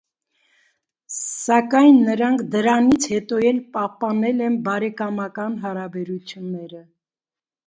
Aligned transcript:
Սակայն 1.15 1.99
նրանք 2.07 2.41
դրանից 2.55 3.05
հետո 3.13 3.41
էլ 3.51 3.61
պահպանել 3.77 4.43
են 4.47 4.57
բարեկամական 4.69 5.61
հարաբերությունները։ 5.69 6.83